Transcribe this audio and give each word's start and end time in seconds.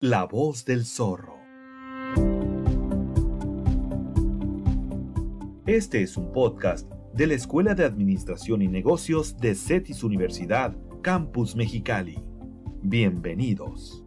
La 0.00 0.24
voz 0.24 0.64
del 0.64 0.84
zorro. 0.84 1.38
Este 5.66 6.02
es 6.02 6.16
un 6.16 6.32
podcast 6.32 6.90
de 7.14 7.28
la 7.28 7.34
Escuela 7.34 7.74
de 7.74 7.84
Administración 7.84 8.60
y 8.60 8.68
Negocios 8.68 9.38
de 9.38 9.54
CETIS 9.54 10.02
Universidad, 10.02 10.76
Campus 11.00 11.56
Mexicali. 11.56 12.22
Bienvenidos. 12.82 14.04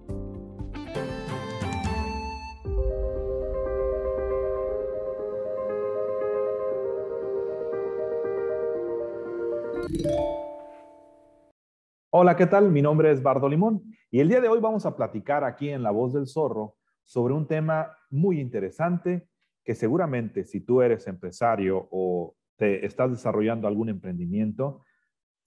Hola, 12.11 12.35
¿qué 12.35 12.45
tal? 12.45 12.71
Mi 12.71 12.81
nombre 12.81 13.11
es 13.11 13.23
Bardo 13.23 13.47
Limón 13.49 13.96
y 14.09 14.21
el 14.21 14.29
día 14.29 14.39
de 14.39 14.47
hoy 14.47 14.59
vamos 14.59 14.85
a 14.85 14.95
platicar 14.95 15.43
aquí 15.43 15.69
en 15.69 15.83
La 15.83 15.91
Voz 15.91 16.13
del 16.13 16.27
Zorro 16.27 16.75
sobre 17.03 17.33
un 17.33 17.45
tema 17.45 17.91
muy 18.09 18.39
interesante 18.39 19.27
que 19.65 19.75
seguramente 19.75 20.45
si 20.45 20.61
tú 20.61 20.81
eres 20.81 21.07
empresario 21.07 21.89
o 21.91 22.35
te 22.55 22.85
estás 22.85 23.11
desarrollando 23.11 23.67
algún 23.67 23.89
emprendimiento, 23.89 24.85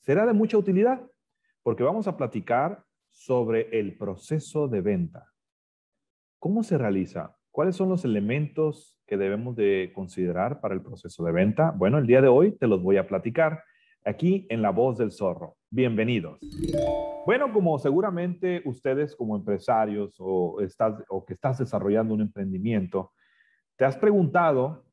será 0.01 0.27
de 0.27 0.35
mucha 0.35 0.59
utilidad 0.59 1.01
porque 1.63 1.83
vamos 1.83 2.07
a 2.07 2.19
platicar 2.19 2.85
sobre 3.09 3.79
el 3.79 3.97
proceso 3.97 4.69
de 4.69 4.83
venta. 4.83 5.33
¿Cómo 6.39 6.63
se 6.63 6.77
realiza? 6.77 7.37
¿Cuáles 7.51 7.77
son 7.77 7.89
los 7.89 8.05
elementos 8.05 9.01
que 9.07 9.17
debemos 9.17 9.57
de 9.57 9.91
considerar 9.95 10.61
para 10.61 10.75
el 10.75 10.83
proceso 10.83 11.25
de 11.25 11.33
venta? 11.33 11.71
Bueno, 11.71 11.97
el 11.97 12.07
día 12.07 12.21
de 12.21 12.29
hoy 12.29 12.53
te 12.53 12.67
los 12.67 12.83
voy 12.83 12.99
a 12.99 13.09
platicar 13.09 13.65
aquí 14.05 14.47
en 14.51 14.61
La 14.61 14.71
Voz 14.71 14.99
del 14.99 15.13
Zorro. 15.13 15.57
Bienvenidos. 15.73 16.41
Bueno, 17.25 17.53
como 17.53 17.79
seguramente 17.79 18.61
ustedes 18.65 19.15
como 19.15 19.37
empresarios 19.37 20.17
o, 20.19 20.61
estás, 20.63 21.01
o 21.09 21.25
que 21.25 21.35
estás 21.35 21.59
desarrollando 21.59 22.13
un 22.13 22.23
emprendimiento, 22.23 23.13
te 23.77 23.85
has 23.85 23.97
preguntado 23.97 24.85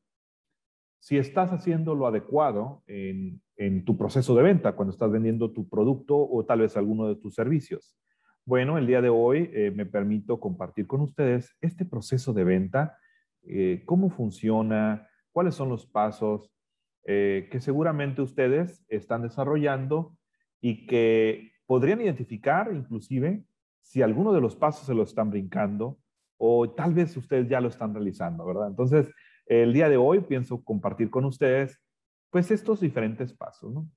si 1.00 1.18
estás 1.18 1.50
haciendo 1.50 1.96
lo 1.96 2.06
adecuado 2.06 2.84
en, 2.86 3.40
tu 3.84 3.98
proceso 3.98 4.36
de 4.36 4.44
venta, 4.44 4.76
cuando 4.76 4.92
estás 4.92 5.10
vendiendo 5.10 5.52
tu 5.52 5.68
producto 5.68 6.16
o 6.16 6.44
tal 6.44 6.60
vez 6.60 6.76
alguno 6.76 7.08
de 7.08 7.16
tus 7.16 7.34
servicios. 7.34 7.96
Bueno, 8.44 8.78
el 8.78 8.86
día 8.86 9.02
de 9.02 9.08
hoy 9.08 9.50
eh, 9.52 9.72
me 9.74 9.84
permito 9.84 10.38
compartir 10.38 10.86
con 10.86 11.00
ustedes 11.00 11.56
este 11.60 11.84
proceso 11.86 12.32
de 12.32 12.44
venta, 12.44 12.96
eh, 13.42 13.82
cómo 13.84 14.10
funciona, 14.10 15.08
cuáles 15.32 15.56
son 15.56 15.70
los 15.70 15.86
pasos 15.86 16.52
eh, 17.04 17.48
que 17.50 17.60
seguramente 17.60 18.22
ustedes 18.22 18.84
están 18.88 19.22
desarrollando 19.22 20.17
y 20.60 20.86
que 20.86 21.52
podrían 21.66 22.00
identificar 22.00 22.70
inclusive 22.72 23.44
si 23.80 24.02
alguno 24.02 24.32
de 24.32 24.40
los 24.40 24.56
pasos 24.56 24.86
se 24.86 24.94
lo 24.94 25.02
están 25.02 25.30
brincando 25.30 25.98
o 26.36 26.70
tal 26.70 26.94
vez 26.94 27.16
ustedes 27.16 27.48
ya 27.48 27.60
lo 27.60 27.68
están 27.68 27.94
realizando, 27.94 28.44
¿verdad? 28.44 28.68
Entonces, 28.68 29.10
el 29.46 29.72
día 29.72 29.88
de 29.88 29.96
hoy 29.96 30.20
pienso 30.20 30.62
compartir 30.62 31.10
con 31.10 31.24
ustedes 31.24 31.80
pues 32.30 32.50
estos 32.50 32.80
diferentes 32.80 33.32
pasos, 33.32 33.72
¿no? 33.72 33.88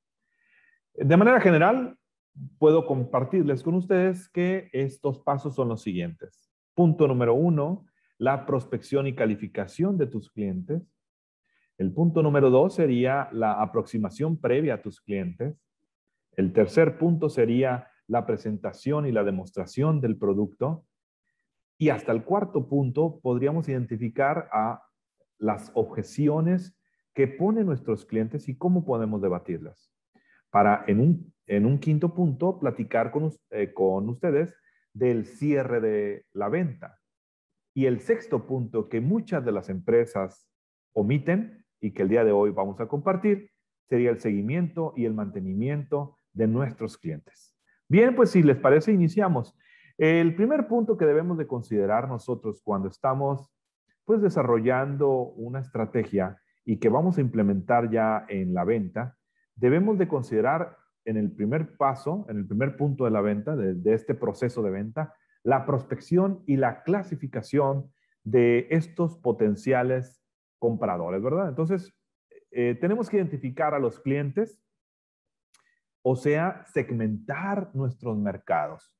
De 0.93 1.17
manera 1.17 1.39
general, 1.39 1.97
puedo 2.57 2.85
compartirles 2.85 3.63
con 3.63 3.75
ustedes 3.75 4.29
que 4.29 4.69
estos 4.73 5.19
pasos 5.19 5.55
son 5.55 5.69
los 5.69 5.81
siguientes. 5.81 6.51
Punto 6.73 7.07
número 7.07 7.33
uno, 7.33 7.85
la 8.17 8.45
prospección 8.45 9.07
y 9.07 9.15
calificación 9.15 9.97
de 9.97 10.07
tus 10.07 10.29
clientes. 10.31 10.81
El 11.77 11.91
punto 11.93 12.21
número 12.21 12.49
dos 12.49 12.75
sería 12.75 13.29
la 13.31 13.61
aproximación 13.61 14.39
previa 14.39 14.75
a 14.75 14.81
tus 14.81 15.01
clientes. 15.01 15.55
El 16.35 16.53
tercer 16.53 16.97
punto 16.97 17.29
sería 17.29 17.87
la 18.07 18.25
presentación 18.25 19.05
y 19.05 19.11
la 19.11 19.23
demostración 19.23 20.01
del 20.01 20.17
producto. 20.17 20.85
Y 21.77 21.89
hasta 21.89 22.11
el 22.11 22.23
cuarto 22.23 22.67
punto 22.67 23.19
podríamos 23.21 23.67
identificar 23.69 24.49
a 24.51 24.83
las 25.38 25.71
objeciones 25.73 26.77
que 27.13 27.27
ponen 27.27 27.65
nuestros 27.65 28.05
clientes 28.05 28.47
y 28.47 28.57
cómo 28.57 28.85
podemos 28.85 29.22
debatirlas. 29.22 29.91
Para 30.50 30.83
en 30.88 31.00
un 31.00 31.31
en 31.51 31.66
un 31.66 31.79
quinto 31.79 32.13
punto, 32.13 32.59
platicar 32.59 33.11
con, 33.11 33.29
eh, 33.50 33.73
con 33.73 34.07
ustedes 34.07 34.56
del 34.94 35.25
cierre 35.25 35.81
de 35.81 36.25
la 36.31 36.47
venta. 36.47 36.97
Y 37.73 37.88
el 37.88 38.00
sexto 38.00 38.47
punto 38.47 38.88
que 38.88 39.01
muchas 39.01 39.44
de 39.44 39.51
las 39.51 39.67
empresas 39.67 40.50
omiten 40.94 41.66
y 41.81 41.91
que 41.91 42.03
el 42.03 42.09
día 42.09 42.23
de 42.23 42.31
hoy 42.31 42.51
vamos 42.51 42.79
a 42.79 42.88
compartir 42.88 43.51
sería 43.89 44.11
el 44.11 44.22
seguimiento 44.22 44.94
y 44.95 45.03
el 45.03 45.13
mantenimiento 45.13 46.16
de 46.34 46.47
nuestros 46.47 46.97
clientes. 46.97 47.56
Bien, 47.88 48.16
pues 48.16 48.31
si 48.31 48.44
les 48.44 48.58
parece, 48.58 48.92
iniciamos. 48.92 49.56
El 49.97 50.36
primer 50.36 50.68
punto 50.68 50.97
que 50.97 51.06
debemos 51.06 51.38
de 51.38 51.47
considerar 51.47 52.08
nosotros 52.08 52.62
cuando 52.64 52.88
estamos 52.88 53.52
pues 54.06 54.22
desarrollando 54.22 55.09
una 55.12 55.59
estrategia 55.59 56.42
y 56.66 56.78
que 56.78 56.90
vamos 56.90 57.18
a 57.18 57.22
implementar 57.22 57.90
ya 57.92 58.25
en 58.30 58.53
la 58.53 58.64
venta, 58.64 59.18
debemos 59.56 59.97
de 59.97 60.08
considerar 60.08 60.78
en 61.06 61.18
el 61.18 61.31
primer 61.31 61.75
paso, 61.78 62.25
en 62.30 62.38
el 62.38 62.48
primer 62.48 62.78
punto 62.78 63.06
de 63.06 63.12
la 63.12 63.22
venta, 63.22 63.56
de, 63.56 63.94
este 63.94 64.13
proceso 64.13 64.62
de 64.62 64.72
venta, 64.72 65.13
la 65.44 65.66
prospección 65.66 66.44
y 66.46 66.58
la 66.58 66.84
clasificación 66.84 67.92
de 68.24 68.68
estos 68.69 69.18
potenciales 69.18 70.24
compradores, 70.59 71.22
¿verdad? 71.22 71.50
Entonces, 71.50 71.94
eh, 72.52 72.78
tenemos 72.80 73.09
que 73.09 73.18
identificar 73.18 73.74
a 73.74 73.80
los 73.80 74.00
clientes, 74.00 74.62
o 76.03 76.16
sea, 76.16 76.66
segmentar 76.66 77.69
nuestros 77.73 78.17
mercados. 78.17 78.94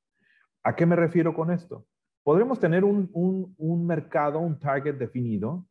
¿A 0.63 0.75
qué 0.75 0.85
me 0.85 0.95
refiero 0.95 1.34
con 1.34 1.51
esto? 1.51 1.85
Podremos 2.23 2.59
tener 2.59 2.84
un, 2.84 3.85
mercado, 3.85 4.39
un 4.39 4.59
target 4.59 4.95
definido, 4.95 5.66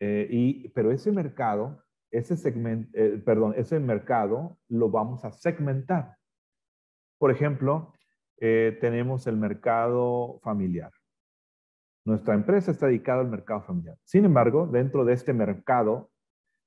eh, 0.00 0.28
y, 0.30 0.68
pero 0.68 0.92
ese 0.92 1.10
mercado 1.10 1.82
ese 2.12 2.36
segmento, 2.36 2.90
eh, 2.92 3.20
perdón, 3.24 3.54
ese 3.56 3.80
mercado 3.80 4.58
lo 4.68 4.90
vamos 4.90 5.24
a 5.24 5.32
segmentar. 5.32 6.16
Por 7.18 7.30
ejemplo, 7.30 7.94
eh, 8.38 8.76
tenemos 8.80 9.26
el 9.26 9.38
mercado 9.38 10.38
familiar. 10.42 10.92
Nuestra 12.04 12.34
empresa 12.34 12.70
está 12.70 12.86
dedicada 12.86 13.20
al 13.20 13.28
mercado 13.28 13.62
familiar. 13.62 13.96
Sin 14.04 14.24
embargo, 14.24 14.66
dentro 14.66 15.04
de 15.04 15.14
este 15.14 15.32
mercado 15.32 16.10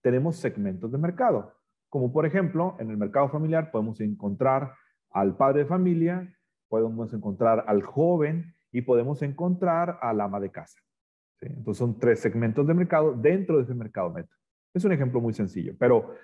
tenemos 0.01 0.37
segmentos 0.37 0.91
de 0.91 0.97
mercado. 0.97 1.53
Como 1.89 2.11
por 2.11 2.25
ejemplo, 2.25 2.75
en 2.79 2.89
el 2.91 2.97
mercado 2.97 3.29
familiar 3.29 3.71
podemos 3.71 3.99
encontrar 4.01 4.73
al 5.11 5.37
padre 5.37 5.63
de 5.63 5.65
familia, 5.65 6.35
podemos 6.67 7.13
encontrar 7.13 7.63
al 7.67 7.83
joven 7.83 8.55
y 8.71 8.81
podemos 8.81 9.21
encontrar 9.21 9.97
al 10.01 10.19
ama 10.19 10.39
de 10.39 10.51
casa. 10.51 10.79
Entonces 11.41 11.77
son 11.77 11.99
tres 11.99 12.19
segmentos 12.19 12.65
de 12.67 12.73
mercado 12.73 13.13
dentro 13.13 13.57
de 13.57 13.63
ese 13.63 13.73
mercado 13.73 14.11
meta. 14.11 14.33
Es 14.73 14.83
un 14.83 14.91
ejemplo 14.91 15.21
muy 15.21 15.33
sencillo, 15.33 15.73
pero 15.79 16.15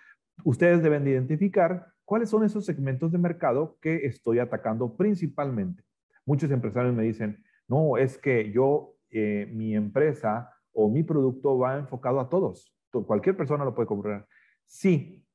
ustedes 0.44 0.84
deben 0.84 1.04
de 1.04 1.12
identificar 1.12 1.88
cuáles 2.04 2.30
son 2.30 2.44
esos 2.44 2.66
segmentos 2.66 3.12
de 3.12 3.18
mercado 3.18 3.78
que 3.82 4.06
estoy 4.06 4.40
atacando 4.40 4.98
principalmente. 4.98 5.84
Muchos 6.26 6.52
empresarios 6.52 6.94
me 6.94 7.04
dicen, 7.04 7.44
no, 7.68 7.98
es 7.98 8.18
que 8.18 8.52
yo, 8.52 8.96
eh, 9.10 9.50
mi 9.54 9.76
empresa 9.76 10.54
o 10.74 10.90
mi 10.90 11.04
producto 11.04 11.58
va 11.58 11.78
enfocado 11.78 12.20
a 12.20 12.30
todos. 12.30 12.76
Cualquier 12.92 13.38
persona 13.38 13.64
lo 13.64 13.74
puede 13.74 13.88
comprar. 13.88 14.28
Sí, 14.66 15.26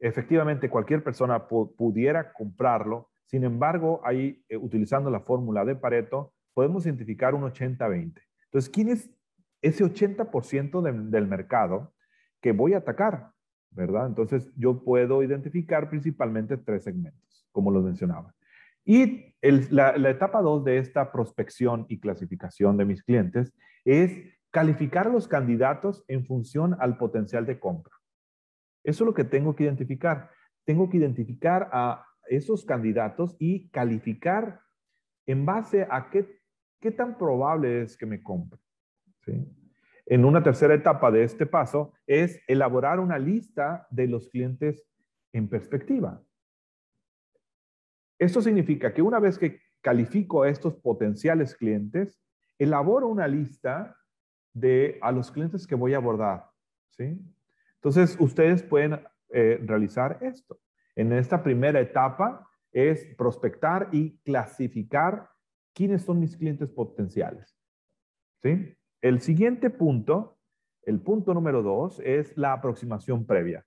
efectivamente, 0.00 0.70
cualquier 0.70 1.04
persona 1.04 1.46
pudiera 1.46 2.32
comprarlo. 2.32 3.10
Sin 3.26 3.44
embargo, 3.44 4.00
ahí, 4.04 4.42
eh, 4.48 4.56
utilizando 4.56 5.10
la 5.10 5.20
fórmula 5.20 5.64
de 5.64 5.76
Pareto, 5.76 6.32
podemos 6.54 6.84
identificar 6.86 7.34
un 7.34 7.42
80-20. 7.44 8.20
Entonces, 8.46 8.70
¿quién 8.70 8.88
es 8.88 9.10
ese 9.62 9.84
80% 9.84 10.82
del 11.10 11.26
mercado 11.26 11.92
que 12.40 12.52
voy 12.52 12.74
a 12.74 12.78
atacar, 12.78 13.32
¿verdad? 13.70 14.06
Entonces 14.06 14.50
yo 14.56 14.82
puedo 14.82 15.22
identificar 15.22 15.88
principalmente 15.90 16.56
tres 16.56 16.84
segmentos, 16.84 17.46
como 17.52 17.70
los 17.70 17.84
mencionaba. 17.84 18.34
Y 18.84 19.34
la, 19.42 19.94
etapa 20.10 20.40
dos 20.40 20.64
de 20.64 20.78
esta 20.78 21.12
prospección 21.12 21.86
y 21.88 22.00
clasificación 22.00 22.76
de 22.76 22.86
mis 22.86 23.02
clientes 23.02 23.52
es 23.84 24.12
calificar 24.50 25.06
a 25.06 25.10
los 25.10 25.28
candidatos 25.28 26.04
en 26.08 26.24
función 26.24 26.76
al 26.80 26.96
potencial 26.96 27.46
de 27.46 27.60
compra. 27.60 27.94
Eso 28.82 29.04
es 29.04 29.06
lo 29.06 29.14
que 29.14 29.24
tengo 29.24 29.54
que 29.54 29.64
identificar. 29.64 30.30
Tengo 30.64 30.88
que 30.88 30.98
identificar 30.98 31.68
a 31.72 32.06
esos 32.28 32.64
candidatos 32.64 33.36
y 33.38 33.68
calificar 33.70 34.60
en 35.26 35.44
base 35.44 35.86
a 35.90 36.10
qué, 36.10 36.40
qué 36.80 36.90
tan 36.90 37.18
probable 37.18 37.82
es 37.82 37.96
que 37.96 38.06
me 38.06 38.22
compre. 38.22 38.60
en 40.06 40.24
una 40.24 40.42
tercera 40.42 40.74
etapa 40.74 41.10
de 41.10 41.22
este 41.22 41.46
paso 41.46 41.92
es 42.06 42.40
elaborar 42.48 42.98
una 42.98 43.18
lista 43.18 43.86
de 43.90 44.08
los 44.08 44.28
clientes 44.28 44.84
en 45.32 45.48
perspectiva. 45.48 46.22
Esto 48.18 48.42
significa 48.42 48.92
que 48.92 49.02
una 49.02 49.20
vez 49.20 49.38
que 49.38 49.60
califico 49.80 50.42
a 50.42 50.48
estos 50.48 50.74
potenciales 50.76 51.54
clientes, 51.54 52.20
elaboro 52.58 53.08
una 53.08 53.26
lista 53.26 53.96
de 54.52 54.98
a 55.00 55.12
los 55.12 55.30
clientes 55.30 55.66
que 55.66 55.74
voy 55.74 55.94
a 55.94 55.98
abordar. 55.98 56.50
¿sí? 56.90 57.18
Entonces, 57.82 58.16
ustedes 58.20 58.62
pueden 58.62 59.00
eh, 59.30 59.58
realizar 59.64 60.18
esto. 60.20 60.58
En 60.94 61.12
esta 61.12 61.42
primera 61.42 61.80
etapa 61.80 62.46
es 62.72 63.06
prospectar 63.16 63.88
y 63.90 64.18
clasificar 64.18 65.30
quiénes 65.72 66.02
son 66.02 66.20
mis 66.20 66.36
clientes 66.36 66.68
potenciales. 66.68 67.56
¿Sí? 68.42 68.76
El 69.00 69.20
siguiente 69.20 69.70
punto, 69.70 70.38
el 70.82 71.00
punto 71.00 71.32
número 71.32 71.62
dos, 71.62 72.00
es 72.04 72.36
la 72.36 72.52
aproximación 72.52 73.24
previa. 73.24 73.64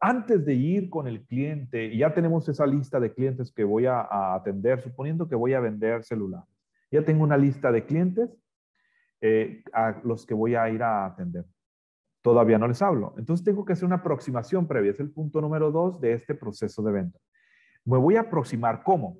Antes 0.00 0.44
de 0.44 0.54
ir 0.54 0.90
con 0.90 1.08
el 1.08 1.24
cliente, 1.24 1.86
y 1.86 1.98
ya 1.98 2.12
tenemos 2.12 2.46
esa 2.48 2.66
lista 2.66 3.00
de 3.00 3.14
clientes 3.14 3.50
que 3.50 3.64
voy 3.64 3.86
a, 3.86 4.34
atender, 4.34 4.82
suponiendo 4.82 5.28
que 5.28 5.34
voy 5.34 5.54
a 5.54 5.60
vender 5.60 6.04
celular. 6.04 6.44
Ya 6.90 7.02
tengo 7.02 7.24
una 7.24 7.38
lista 7.38 7.72
de 7.72 7.84
clientes 7.84 8.30
eh, 9.22 9.62
a 9.72 10.00
los 10.04 10.26
que 10.26 10.34
voy 10.34 10.54
a 10.54 10.68
ir 10.68 10.82
a 10.82 11.06
atender. 11.06 11.46
Todavía 12.22 12.58
no 12.58 12.68
les 12.68 12.82
hablo. 12.82 13.14
Entonces 13.16 13.44
tengo 13.44 13.64
que 13.64 13.72
hacer 13.72 13.86
una 13.86 13.96
aproximación 13.96 14.66
previa. 14.66 14.90
Es 14.90 15.00
el 15.00 15.10
punto 15.10 15.40
número 15.40 15.70
dos 15.70 16.00
de 16.00 16.12
este 16.12 16.34
proceso 16.34 16.82
de 16.82 16.92
venta. 16.92 17.18
Me 17.84 17.96
voy 17.96 18.16
a 18.16 18.22
aproximar 18.22 18.82
cómo? 18.82 19.18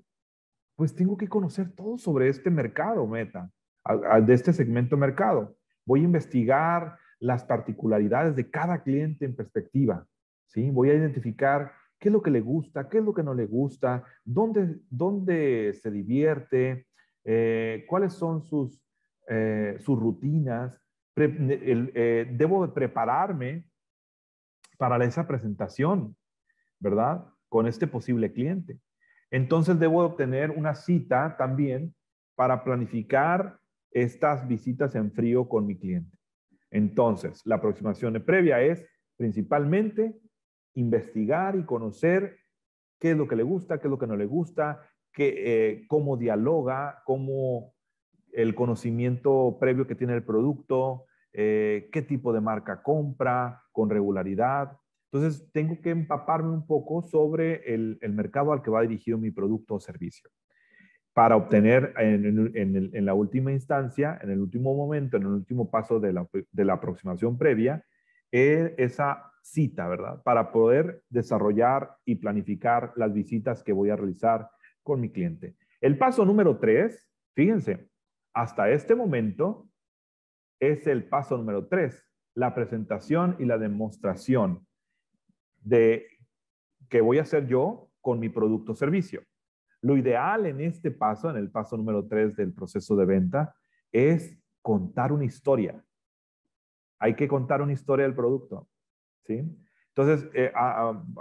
Pues 0.76 0.94
tengo 0.94 1.16
que 1.16 1.28
conocer 1.28 1.72
todo 1.74 1.98
sobre 1.98 2.28
este 2.28 2.50
mercado 2.50 3.06
meta, 3.06 3.50
de 4.22 4.34
este 4.34 4.52
segmento 4.52 4.96
mercado. 4.96 5.56
Voy 5.84 6.00
a 6.00 6.04
investigar 6.04 6.98
las 7.20 7.44
particularidades 7.44 8.36
de 8.36 8.50
cada 8.50 8.82
cliente 8.82 9.24
en 9.24 9.34
perspectiva. 9.34 10.06
¿sí? 10.46 10.70
Voy 10.70 10.90
a 10.90 10.94
identificar 10.94 11.72
qué 11.98 12.08
es 12.08 12.12
lo 12.12 12.22
que 12.22 12.30
le 12.30 12.40
gusta, 12.40 12.88
qué 12.88 12.98
es 12.98 13.04
lo 13.04 13.14
que 13.14 13.22
no 13.22 13.34
le 13.34 13.46
gusta, 13.46 14.04
dónde, 14.24 14.78
dónde 14.90 15.72
se 15.80 15.90
divierte, 15.90 16.86
eh, 17.24 17.84
cuáles 17.88 18.12
son 18.12 18.42
sus, 18.44 18.80
eh, 19.28 19.76
sus 19.80 19.98
rutinas. 19.98 20.80
Eh, 21.20 22.28
debo 22.32 22.66
de 22.66 22.72
prepararme 22.72 23.64
para 24.76 25.04
esa 25.04 25.26
presentación, 25.26 26.16
¿verdad? 26.78 27.26
Con 27.48 27.66
este 27.66 27.86
posible 27.86 28.32
cliente. 28.32 28.78
Entonces 29.30 29.78
debo 29.78 30.04
obtener 30.04 30.50
una 30.50 30.74
cita 30.74 31.36
también 31.36 31.94
para 32.34 32.62
planificar 32.62 33.58
estas 33.90 34.46
visitas 34.46 34.94
en 34.94 35.12
frío 35.12 35.48
con 35.48 35.66
mi 35.66 35.76
cliente. 35.76 36.16
Entonces, 36.70 37.42
la 37.44 37.56
aproximación 37.56 38.22
previa 38.24 38.60
es 38.60 38.84
principalmente 39.16 40.14
investigar 40.74 41.56
y 41.56 41.64
conocer 41.64 42.38
qué 43.00 43.12
es 43.12 43.16
lo 43.16 43.26
que 43.26 43.36
le 43.36 43.42
gusta, 43.42 43.78
qué 43.78 43.88
es 43.88 43.90
lo 43.90 43.98
que 43.98 44.06
no 44.06 44.16
le 44.16 44.26
gusta, 44.26 44.82
eh, 45.16 45.84
cómo 45.88 46.16
dialoga, 46.16 47.02
cómo 47.04 47.74
el 48.32 48.54
conocimiento 48.54 49.56
previo 49.58 49.86
que 49.86 49.96
tiene 49.96 50.14
el 50.14 50.22
producto, 50.22 51.06
eh, 51.32 51.88
qué 51.92 52.02
tipo 52.02 52.32
de 52.32 52.40
marca 52.40 52.82
compra 52.82 53.62
con 53.72 53.90
regularidad. 53.90 54.76
Entonces, 55.10 55.50
tengo 55.52 55.80
que 55.80 55.90
empaparme 55.90 56.50
un 56.50 56.66
poco 56.66 57.02
sobre 57.02 57.74
el, 57.74 57.98
mercado 58.12 58.52
al 58.52 58.62
que 58.62 58.70
va 58.70 58.82
dirigido 58.82 59.18
mi 59.18 59.30
producto 59.30 59.74
o 59.74 59.80
servicio 59.80 60.30
para 61.14 61.34
obtener 61.34 61.94
en, 61.96 63.04
la 63.04 63.14
última 63.14 63.50
instancia, 63.50 64.20
en 64.22 64.30
el 64.30 64.38
último 64.38 64.74
momento, 64.76 65.16
en 65.16 65.24
el 65.24 65.30
último 65.30 65.68
paso 65.68 65.98
de 65.98 66.12
la, 66.12 66.72
aproximación 66.72 67.36
previa, 67.36 67.84
eh, 68.30 68.74
esa 68.78 69.32
cita, 69.42 69.88
¿verdad? 69.88 70.22
Para 70.22 70.52
poder 70.52 71.02
desarrollar 71.08 71.96
y 72.04 72.16
planificar 72.16 72.92
las 72.94 73.12
visitas 73.12 73.64
que 73.64 73.72
voy 73.72 73.90
a 73.90 73.96
realizar 73.96 74.48
con 74.84 75.00
mi 75.00 75.10
cliente. 75.10 75.56
El 75.80 75.98
paso 75.98 76.24
número 76.24 76.58
tres, 76.58 77.08
fíjense, 77.34 77.88
hasta 78.32 78.70
este 78.70 78.94
momento 78.94 79.68
es 80.60 80.86
el 80.86 81.08
paso 81.08 81.36
número 81.36 81.66
tres, 81.66 82.04
la 82.34 82.54
presentación 82.54 83.36
y 83.38 83.44
la 83.44 83.58
demostración 83.58 84.66
de 85.60 86.06
que 86.88 87.00
voy 87.00 87.18
a 87.18 87.22
hacer 87.22 87.46
yo 87.46 87.90
con 88.00 88.18
mi 88.18 88.28
producto 88.28 88.72
o 88.72 88.76
servicio. 88.76 89.22
Lo 89.80 89.96
ideal 89.96 90.46
en 90.46 90.60
este 90.60 90.90
paso, 90.90 91.30
en 91.30 91.36
el 91.36 91.50
paso 91.50 91.76
número 91.76 92.06
tres 92.06 92.36
del 92.36 92.52
proceso 92.52 92.96
de 92.96 93.04
venta, 93.04 93.54
es 93.92 94.36
contar 94.62 95.12
una 95.12 95.24
historia. 95.24 95.84
Hay 96.98 97.14
que 97.14 97.28
contar 97.28 97.62
una 97.62 97.72
historia 97.72 98.04
del 98.04 98.14
producto. 98.14 98.68
¿sí? 99.24 99.44
Entonces, 99.94 100.28
eh, 100.34 100.52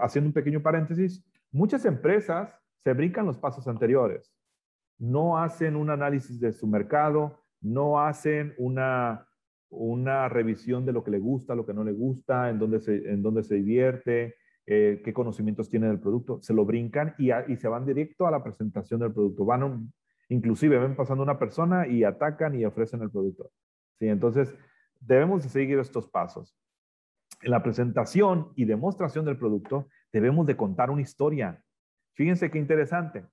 haciendo 0.02 0.30
un 0.30 0.34
pequeño 0.34 0.62
paréntesis, 0.62 1.24
muchas 1.52 1.86
empresas 1.86 2.56
se 2.84 2.94
brincan 2.94 3.26
los 3.26 3.38
pasos 3.38 3.68
anteriores. 3.68 4.34
No 4.98 5.38
hacen 5.38 5.76
un 5.76 5.90
análisis 5.90 6.40
de 6.40 6.52
su 6.54 6.68
mercado, 6.68 7.44
no 7.62 8.00
hacen 8.00 8.56
una, 8.58 9.27
una 9.70 10.30
revisión 10.30 10.86
de 10.86 10.94
lo 10.94 11.04
que 11.04 11.12
le 11.12 11.20
gusta, 11.20 11.56
lo 11.56 11.66
que 11.66 11.74
no 11.74 11.84
le 11.84 11.92
gusta, 11.92 12.50
en 12.50 12.60
dónde 12.60 12.80
se, 12.80 12.96
en 13.12 13.22
dónde 13.22 13.44
se 13.44 13.56
divierte, 13.56 14.36
eh, 14.66 15.02
qué 15.04 15.14
conocimientos 15.14 15.70
tiene 15.70 15.88
del 15.88 16.00
producto. 16.00 16.40
Se 16.42 16.54
lo 16.54 16.66
brincan 16.66 17.16
y, 17.18 17.32
y, 17.32 17.58
se 17.58 17.68
van 17.68 17.86
directo 17.86 18.28
a 18.28 18.32
la 18.32 18.44
presentación 18.44 19.00
del 19.00 19.14
producto. 19.14 19.46
Van, 19.46 19.92
inclusive 20.30 20.80
ven 20.80 20.96
pasando 20.96 21.24
una 21.24 21.40
persona 21.40 21.88
y 21.88 22.04
atacan 22.04 22.56
y 22.56 22.66
ofrecen 22.66 23.02
el 23.02 23.12
producto. 23.12 23.52
¿Sí? 24.00 24.08
Entonces, 24.08 24.54
debemos 25.00 25.44
de 25.44 25.50
seguir 25.50 25.80
estos 25.80 26.08
pasos 26.08 26.58
en 27.42 27.52
la 27.52 27.64
presentación 27.64 28.52
y 28.56 28.66
demostración 28.66 29.26
del 29.26 29.38
producto 29.38 29.88
debemos 30.12 30.48
de 30.48 30.58
contar 30.58 30.90
una 30.90 31.02
historia. 31.02 31.64
Fíjense 32.14 32.50
qué 32.50 32.58
interesante. 32.58 33.26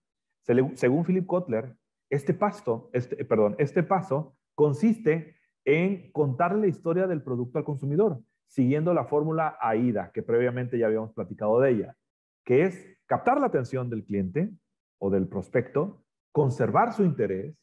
Según 0.74 1.04
Philip 1.04 1.26
Kotler, 1.26 1.74
este 2.10 2.34
paso, 2.34 2.90
este, 2.92 3.24
perdón, 3.24 3.56
este 3.58 3.82
paso 3.82 4.36
consiste 4.54 5.33
en 5.64 6.10
contar 6.12 6.54
la 6.56 6.66
historia 6.66 7.06
del 7.06 7.22
producto 7.22 7.58
al 7.58 7.64
consumidor, 7.64 8.20
siguiendo 8.46 8.94
la 8.94 9.04
fórmula 9.04 9.56
AIDA, 9.60 10.10
que 10.12 10.22
previamente 10.22 10.78
ya 10.78 10.86
habíamos 10.86 11.12
platicado 11.12 11.60
de 11.60 11.70
ella, 11.70 11.96
que 12.44 12.62
es 12.62 12.98
captar 13.06 13.40
la 13.40 13.46
atención 13.46 13.90
del 13.90 14.04
cliente 14.04 14.50
o 14.98 15.10
del 15.10 15.26
prospecto, 15.26 16.04
conservar 16.32 16.92
su 16.92 17.04
interés, 17.04 17.56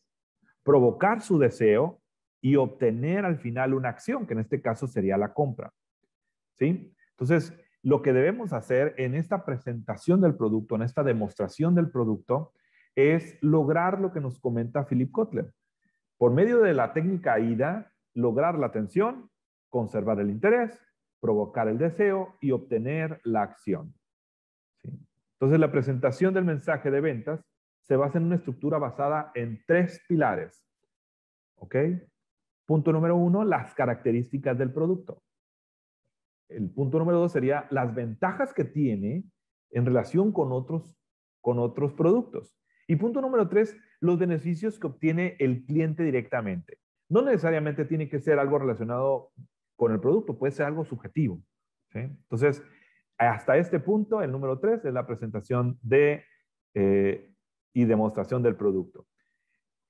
provocar 0.64 1.22
su 1.22 1.38
deseo 1.38 2.02
y 2.42 2.56
obtener 2.56 3.26
al 3.26 3.38
final 3.38 3.74
una 3.74 3.90
acción, 3.90 4.26
que 4.26 4.34
en 4.34 4.40
este 4.40 4.62
caso 4.62 4.88
sería 4.88 5.18
la 5.18 5.34
compra. 5.34 5.72
¿sí? 6.58 6.94
Entonces, 7.12 7.54
lo 7.84 8.02
que 8.02 8.14
debemos 8.14 8.54
hacer 8.54 8.94
en 8.98 9.16
esta 9.16 9.46
presentación 9.46 10.22
del 10.22 10.36
producto, 10.36 10.76
en 10.76 10.84
esta 10.84 11.04
demostración 11.04 11.76
del 11.76 11.90
producto, 11.90 12.54
es 12.96 13.38
lograr 13.42 14.00
lo 14.00 14.12
que 14.12 14.20
nos 14.20 14.40
comenta 14.40 14.86
Philip 14.86 15.12
Kotler. 15.12 15.54
Por 16.18 16.34
medio 16.34 16.62
de 16.62 16.74
la 16.74 16.94
técnica 16.94 17.34
AIDA, 17.34 17.91
lograr 18.14 18.58
la 18.58 18.68
atención, 18.68 19.30
conservar 19.70 20.20
el 20.20 20.30
interés, 20.30 20.78
provocar 21.20 21.68
el 21.68 21.78
deseo 21.78 22.36
y 22.42 22.52
obtener 22.52 23.22
la 23.24 23.44
acción. 23.44 23.94
Entonces, 25.34 25.60
la 25.60 25.72
presentación 25.72 26.34
del 26.34 26.46
mensaje 26.46 26.92
de 26.92 27.02
ventas 27.02 27.44
se 27.84 27.96
basa 27.96 28.18
en 28.18 28.26
una 28.26 28.36
estructura 28.36 28.78
basada 28.78 29.32
en 29.36 29.64
tres 29.66 30.02
pilares. 30.08 30.68
¿Ok? 31.56 31.76
Punto 32.66 32.92
número 32.92 33.16
uno, 33.16 33.44
las 33.44 33.74
características 33.74 34.58
del 34.58 34.72
producto 34.72 35.24
el 36.52 36.70
punto 36.70 37.00
número 37.00 37.20
dos 37.20 37.32
sería 37.32 37.66
las 37.70 37.96
ventajas 37.96 38.54
que 38.54 38.66
tiene 38.66 39.24
en 39.72 39.86
relación 39.86 40.32
con 40.32 40.52
otros, 40.52 40.96
con 41.40 41.60
otros 41.60 41.94
productos. 41.94 42.58
Y 42.88 42.98
punto 42.98 43.22
número 43.22 43.48
tres, 43.48 43.78
los 44.02 44.20
beneficios 44.20 44.78
que 44.78 44.88
obtiene 44.88 45.38
el 45.40 45.66
cliente 45.66 46.04
directamente. 46.04 46.80
No 47.12 47.22
necesariamente 47.22 47.84
tiene 47.84 48.08
que 48.08 48.22
ser 48.22 48.40
algo 48.40 48.58
relacionado 48.58 49.32
con 49.76 49.92
el 49.92 50.00
producto, 50.00 50.40
puede 50.40 50.54
ser 50.54 50.66
algo 50.66 50.86
subjetivo. 50.86 51.42
Entonces, 51.94 52.64
hasta 53.18 53.58
este 53.58 53.82
punto, 53.82 54.22
el 54.22 54.32
número 54.32 54.60
tres 54.60 54.86
es 54.86 54.94
la 54.94 55.06
presentación 55.06 55.78
de 55.82 56.24
eh, 56.74 57.30
y 57.74 57.84
demostración 57.84 58.42
del 58.42 58.56
producto. 58.56 59.08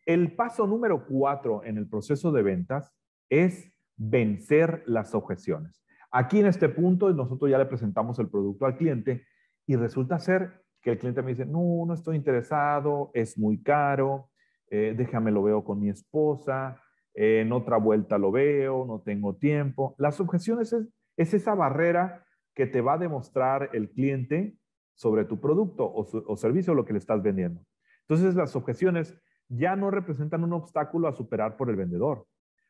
El 0.04 0.36
paso 0.36 0.66
número 0.66 1.06
cuatro 1.06 1.64
en 1.64 1.78
el 1.78 1.88
proceso 1.88 2.32
de 2.32 2.42
ventas 2.42 2.92
es 3.30 3.72
vencer 3.96 4.82
las 4.88 5.14
objeciones. 5.14 5.86
Aquí 6.10 6.40
en 6.40 6.48
este 6.48 6.70
punto 6.70 7.14
nosotros 7.14 7.52
ya 7.52 7.60
le 7.60 7.68
presentamos 7.68 8.18
el 8.18 8.30
producto 8.30 8.66
al 8.66 8.78
cliente 8.78 9.28
y 9.68 9.76
resulta 9.76 10.18
ser 10.18 10.64
que 10.82 10.94
el 10.94 10.98
cliente 10.98 11.22
me 11.22 11.36
dice, 11.36 11.46
no, 11.46 11.86
no 11.86 11.94
estoy 11.94 12.16
interesado, 12.16 13.12
es 13.14 13.38
muy 13.38 13.62
caro, 13.62 14.32
eh, 14.72 14.96
déjame 14.98 15.30
lo 15.30 15.44
veo 15.44 15.64
con 15.64 15.80
mi 15.80 15.90
esposa, 15.90 16.82
en 17.14 17.52
otra 17.52 17.78
vuelta 17.78 18.18
lo 18.18 18.32
veo, 18.32 18.86
no 18.86 19.02
tengo 19.02 19.36
tiempo. 19.36 19.96
Las 19.98 20.20
objeciones 20.20 20.74
es, 20.74 20.88
es 21.18 21.34
esa 21.34 21.56
barrera 21.56 22.26
que 22.54 22.68
te 22.68 22.82
va 22.82 22.94
a 22.94 22.98
demostrar 22.98 23.70
el 23.74 23.90
cliente 23.90 24.56
sobre 24.96 25.26
tu 25.26 25.40
producto 25.40 25.86
o, 25.86 26.06
o 26.28 26.38
servicio, 26.38 26.74
lo 26.74 26.86
que 26.86 26.94
le 26.94 27.00
estás 27.00 27.22
vendiendo. 27.22 27.62
Entonces 28.08 28.36
las 28.36 28.56
objeciones 28.56 29.18
ya 29.48 29.76
no 29.76 29.92
representan 29.92 30.44
un 30.44 30.54
obstáculo 30.54 31.08
a 31.08 31.14
superar 31.14 31.58
por 31.58 31.70
el 31.70 31.76
vendedor. 31.76 32.26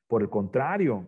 Por 0.08 0.22
el 0.22 0.30
contrario, 0.30 1.08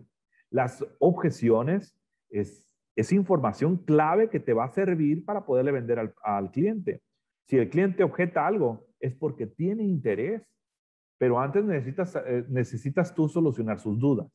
las 0.50 0.86
objeciones 1.00 1.98
es, 2.30 2.70
información 3.12 3.78
clave 3.78 4.30
que 4.30 4.40
te 4.40 4.54
va 4.54 4.66
a 4.66 4.74
servir 4.74 5.26
para 5.26 5.46
poderle 5.46 5.72
vender 5.72 6.14
al, 6.24 6.52
cliente. 6.52 7.02
Si 7.48 7.58
el 7.58 7.70
cliente 7.70 8.04
objeta 8.04 8.46
algo, 8.46 8.86
es 9.00 9.16
porque 9.16 9.48
tiene 9.48 9.84
interés, 9.84 10.44
pero 11.24 11.40
antes 11.40 11.64
necesitas, 11.64 12.18
eh, 12.18 12.44
necesitas 12.50 13.16
tú 13.16 13.30
solucionar 13.30 13.80
sus 13.80 13.98
dudas. 13.98 14.28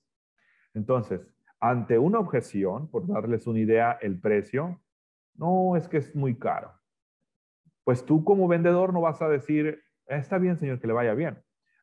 Entonces, 0.73 1.21
ante 1.61 1.99
una 1.99 2.19
objeción, 2.19 2.91
por 2.91 3.07
darles 3.07 3.47
una 3.47 3.59
idea, 3.59 3.99
el 4.01 4.19
precio, 4.19 4.81
no, 5.35 5.77
es 5.77 5.87
que 5.87 5.99
es 5.99 6.17
muy 6.17 6.39
caro. 6.39 6.73
Pues 7.85 8.07
tú 8.07 8.25
como 8.25 8.49
vendedor 8.49 8.95
no 8.95 9.03
vas 9.03 9.21
a 9.21 9.29
decir, 9.29 9.83
está 10.07 10.39
bien, 10.39 10.57
señor, 10.57 10.81
que 10.81 10.87
le 10.87 10.95
vaya 10.95 11.13
bien. 11.13 11.39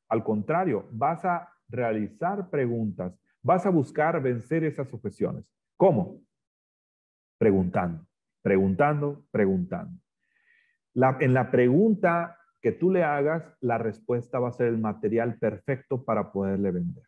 Al 0.09 0.23
contrario, 0.23 0.89
vas 0.91 1.23
a 1.23 1.53
realizar 1.69 2.49
preguntas, 2.49 3.13
vas 3.43 3.63
a 3.67 3.69
buscar 3.69 4.19
vencer 4.23 4.63
esas 4.63 4.91
objeciones. 4.91 5.45
¿Cómo? 5.77 6.19
Preguntando, 7.37 8.07
preguntando, 8.41 9.23
preguntando. 9.29 10.01
en 11.19 11.33
la 11.35 11.51
pregunta 11.51 12.39
que 12.61 12.71
tú 12.71 12.91
le 12.91 13.03
hagas, 13.03 13.55
la 13.61 13.77
respuesta 13.77 14.39
va 14.39 14.49
a 14.49 14.53
ser 14.53 14.67
el 14.67 14.77
material 14.77 15.37
perfecto 15.37 16.03
para 16.03 16.31
poderle 16.31 16.71
vender. 16.71 17.03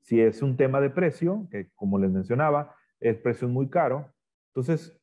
Si 0.00 0.20
es 0.20 0.42
un 0.42 0.56
tema 0.56 0.80
de 0.80 0.90
precio, 0.90 1.46
que 1.50 1.70
como 1.74 1.98
les 1.98 2.10
mencionaba, 2.10 2.74
el 3.00 3.20
precio 3.20 3.46
es 3.46 3.54
muy 3.54 3.68
caro, 3.68 4.12
entonces 4.48 5.00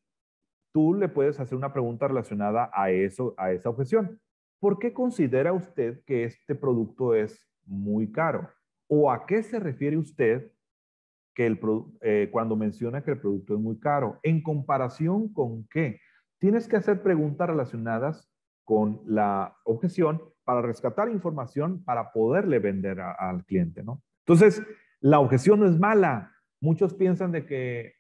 tú 0.74 0.94
le 0.94 1.10
puedes 1.10 1.40
hacer 1.40 1.58
una 1.58 1.74
pregunta 1.74 2.08
relacionada 2.08 2.70
a 2.74 2.92
eso, 2.92 3.34
a 3.38 3.52
esa 3.52 3.70
objeción. 3.70 4.20
¿Por 4.60 4.78
qué 4.78 4.94
considera 4.94 5.54
usted 5.54 6.04
que 6.06 6.26
este 6.26 6.56
producto 6.56 7.16
es 7.16 7.50
muy 7.66 8.12
caro? 8.12 8.50
¿O 8.88 9.12
a 9.12 9.26
qué 9.26 9.42
se 9.42 9.60
refiere 9.60 9.98
usted 9.98 10.52
que 11.34 11.46
el, 11.46 11.60
eh, 12.02 12.28
cuando 12.32 12.56
menciona 12.56 13.02
que 13.02 13.12
el 13.12 13.20
producto 13.20 13.54
es 13.54 13.60
muy 13.60 13.80
caro? 13.80 14.20
¿En 14.24 14.44
comparación 14.44 15.32
con 15.32 15.66
qué? 15.70 16.02
Tienes 16.40 16.68
que 16.68 16.76
hacer 16.76 17.02
preguntas 17.02 17.48
relacionadas 17.48 18.30
con 18.70 19.02
la 19.08 19.58
objeción 19.64 20.22
para 20.44 20.62
rescatar 20.62 21.10
información 21.10 21.84
para 21.84 22.12
poderle 22.12 22.60
vender 22.60 23.00
al 23.02 23.44
cliente, 23.44 23.82
¿no? 23.82 24.04
Entonces, 24.28 24.62
la 25.00 25.20
objeción 25.20 25.60
no 25.60 25.66
es 25.66 25.80
mala. 25.80 26.32
Muchos 26.62 26.94
piensan 26.94 27.32
de 27.32 27.48
que 27.48 27.96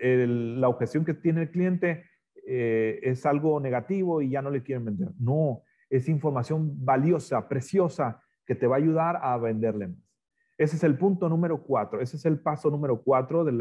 la 0.00 0.68
objeción 0.68 1.04
que 1.04 1.14
tiene 1.14 1.42
el 1.42 1.50
cliente 1.52 2.04
eh, 2.44 2.98
es 3.04 3.24
algo 3.26 3.60
negativo 3.60 4.20
y 4.20 4.30
ya 4.30 4.42
no 4.42 4.50
le 4.50 4.64
quieren 4.64 4.86
vender. 4.86 5.10
No, 5.20 5.62
es 5.88 6.08
información 6.08 6.84
valiosa, 6.84 7.48
preciosa, 7.48 8.20
que 8.44 8.56
te 8.56 8.66
va 8.66 8.74
a 8.74 8.78
ayudar 8.80 9.20
a 9.22 9.36
venderle 9.36 9.86
más. 9.86 10.18
Ese 10.56 10.74
es 10.74 10.82
el 10.82 10.98
punto 10.98 11.28
número 11.28 11.62
cuatro, 11.62 12.00
ese 12.00 12.16
es 12.16 12.24
el 12.24 12.40
paso 12.40 12.70
número 12.70 13.00
cuatro 13.04 13.44
de 13.44 13.52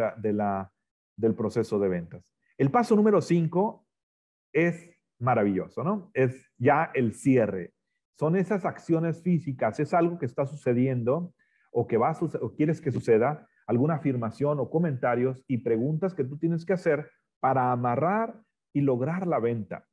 del 1.17 1.35
proceso 1.35 1.77
de 1.77 1.87
ventas. 1.87 2.33
El 2.57 2.71
paso 2.71 2.95
número 2.95 3.21
cinco 3.21 3.85
es 4.51 4.96
maravilloso, 5.19 5.83
¿no? 5.83 6.11
Es 6.13 6.51
ya 6.57 6.91
el 6.93 7.13
cierre. 7.13 7.73
Son 8.19 8.35
esas 8.35 8.65
acciones 8.65 9.21
físicas, 9.21 9.79
es 9.79 9.93
algo 9.93 10.17
que 10.17 10.25
está 10.25 10.45
sucediendo 10.45 11.33
o 11.71 11.87
que 11.87 11.97
va 11.97 12.09
a 12.09 12.17
o 12.41 12.55
quieres 12.55 12.81
que 12.81 12.91
suceda, 12.91 13.47
alguna 13.67 13.95
afirmación 13.95 14.59
o 14.59 14.69
comentarios 14.69 15.43
y 15.47 15.59
preguntas 15.59 16.15
que 16.15 16.23
tú 16.23 16.37
tienes 16.37 16.65
que 16.65 16.73
hacer 16.73 17.11
para 17.39 17.71
amarrar 17.71 18.41
y 18.73 18.81
lograr 18.81 19.27
la 19.27 19.39
venta. 19.39 19.85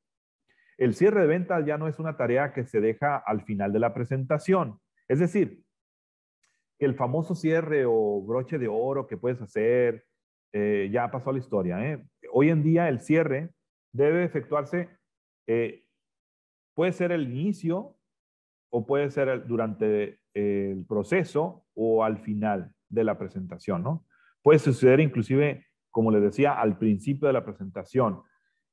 El 0.78 0.94
cierre 0.94 1.22
de 1.22 1.26
ventas 1.26 1.64
ya 1.66 1.78
no 1.78 1.88
es 1.88 1.98
una 1.98 2.16
tarea 2.16 2.52
que 2.52 2.64
se 2.64 2.80
deja 2.80 3.16
al 3.16 3.42
final 3.42 3.72
de 3.72 3.78
la 3.78 3.94
presentación. 3.94 4.80
Es 5.08 5.18
decir, 5.18 5.62
que 6.78 6.86
el 6.86 6.94
famoso 6.94 7.34
cierre 7.34 7.84
o 7.86 8.22
broche 8.22 8.58
de 8.58 8.68
oro 8.68 9.06
que 9.06 9.16
puedes 9.16 9.40
hacer, 9.40 10.04
eh, 10.52 10.88
ya 10.92 11.10
pasó 11.10 11.30
a 11.30 11.32
la 11.34 11.38
historia. 11.38 11.84
¿eh? 11.84 12.04
Hoy 12.32 12.50
en 12.50 12.62
día 12.62 12.88
el 12.88 13.00
cierre 13.00 13.50
debe 13.92 14.24
efectuarse, 14.24 14.88
eh, 15.46 15.84
puede 16.74 16.92
ser 16.92 17.12
el 17.12 17.30
inicio 17.30 17.96
o 18.70 18.86
puede 18.86 19.10
ser 19.10 19.46
durante 19.46 20.18
el 20.34 20.84
proceso 20.86 21.64
o 21.74 22.04
al 22.04 22.18
final 22.18 22.72
de 22.88 23.04
la 23.04 23.18
presentación, 23.18 23.82
¿no? 23.82 24.04
Puede 24.42 24.58
suceder 24.58 25.00
inclusive, 25.00 25.66
como 25.90 26.10
les 26.10 26.22
decía, 26.22 26.52
al 26.52 26.76
principio 26.76 27.28
de 27.28 27.32
la 27.32 27.44
presentación. 27.44 28.22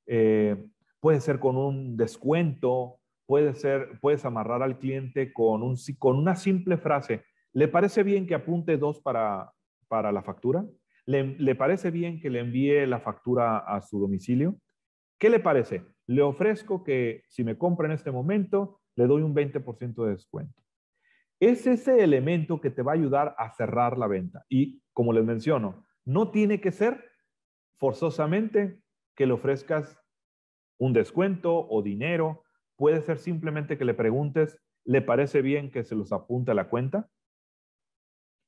Eh, 0.08 0.58
puede 1.00 1.22
ser 1.22 1.40
con 1.40 1.56
un 1.56 1.96
descuento, 1.98 3.00
puede 3.26 3.54
ser, 3.54 4.00
puedes 4.02 4.26
amarrar 4.26 4.64
al 4.64 4.80
cliente 4.80 5.32
con, 5.32 5.64
un, 5.64 5.78
con 5.98 6.18
una 6.18 6.36
simple 6.36 6.78
frase. 6.78 7.24
¿Le 7.54 7.68
parece 7.68 8.04
bien 8.04 8.28
que 8.28 8.36
apunte 8.36 8.78
dos 8.78 9.00
para, 9.02 9.52
para 9.88 10.12
la 10.12 10.24
factura? 10.24 10.66
¿Le, 11.06 11.36
¿Le 11.38 11.56
parece 11.56 11.92
bien 11.92 12.20
que 12.20 12.30
le 12.30 12.40
envíe 12.40 12.86
la 12.86 13.00
factura 13.00 13.60
a 13.60 13.82
su 13.82 14.00
domicilio? 14.00 14.56
¿Qué 15.22 15.30
le 15.30 15.40
parece? 15.40 15.86
Le 16.08 16.24
ofrezco 16.24 16.84
que 16.84 17.26
si 17.28 17.44
me 17.44 17.56
compra 17.56 17.86
en 17.86 17.92
este 17.92 18.10
momento, 18.10 18.82
le 18.96 19.06
doy 19.06 19.22
un 19.22 19.36
20% 19.36 20.04
de 20.04 20.10
descuento. 20.10 20.64
Es 21.40 21.68
ese 21.68 22.04
elemento 22.04 22.60
que 22.60 22.72
te 22.72 22.82
va 22.82 22.94
a 22.94 22.96
ayudar 22.96 23.36
a 23.38 23.52
cerrar 23.52 24.00
la 24.00 24.08
venta. 24.08 24.44
Y 24.50 24.82
como 24.94 25.14
les 25.14 25.24
menciono, 25.24 25.86
no 26.06 26.32
tiene 26.32 26.60
que 26.60 26.72
ser 26.72 27.08
forzosamente 27.78 28.82
que 29.16 29.28
le 29.28 29.34
ofrezcas 29.34 30.02
un 30.80 30.92
descuento 30.92 31.68
o 31.70 31.84
dinero. 31.84 32.42
Puede 32.76 33.04
ser 33.04 33.20
simplemente 33.20 33.78
que 33.78 33.86
le 33.86 33.94
preguntes, 33.94 34.58
¿le 34.86 35.04
parece 35.04 35.44
bien 35.44 35.70
que 35.70 35.84
se 35.84 35.94
los 35.94 36.12
apunte 36.12 36.50
a 36.50 36.56
la 36.56 36.68
cuenta? 36.68 37.12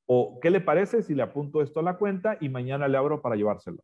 ¿O 0.07 0.39
qué 0.41 0.49
le 0.49 0.59
parece 0.59 1.03
si 1.03 1.13
le 1.13 1.21
apunto 1.21 1.61
esto 1.61 1.81
a 1.81 1.83
la 1.83 1.99
cuenta 1.99 2.35
y 2.41 2.49
mañana 2.49 2.87
le 2.87 2.97
abro 2.97 3.21
para 3.21 3.35
llevárselo? 3.35 3.83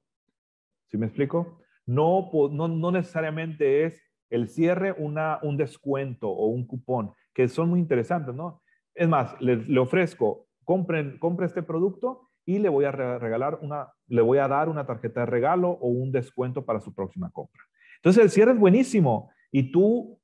¿Sí 0.88 0.98
me 0.98 1.06
explico? 1.06 1.62
No, 1.90 2.30
no, 2.52 2.92
necesariamente 2.92 3.84
es 3.86 4.04
el 4.30 4.48
cierre 4.48 4.92
una, 4.92 5.40
un 5.42 5.58
descuento 5.58 6.30
o 6.30 6.46
un 6.46 6.68
cupón, 6.68 7.14
que 7.34 7.48
son 7.48 7.68
muy 7.68 7.80
interesantes, 7.80 8.36
¿no? 8.36 8.62
Es 8.94 9.10
más, 9.10 9.36
le, 9.42 9.80
ofrezco, 9.80 10.46
compren, 10.64 11.18
compre 11.18 11.48
este 11.48 11.64
producto 11.64 12.30
y 12.46 12.60
le 12.60 12.70
voy 12.70 12.86
a 12.86 12.92
regalar 12.92 13.58
una, 13.64 13.92
le 14.06 14.22
voy 14.22 14.38
a 14.38 14.48
dar 14.48 14.70
una 14.70 14.86
tarjeta 14.86 15.22
de 15.22 15.26
regalo 15.26 15.72
o 15.72 15.88
un 15.88 16.12
descuento 16.12 16.64
para 16.64 16.80
su 16.80 16.94
próxima 16.94 17.32
compra. 17.32 17.64
Entonces 17.96 18.24
el 18.24 18.30
cierre 18.30 18.52
es 18.52 18.60
buenísimo 18.60 19.32
y 19.52 19.72
tú, 19.72 20.20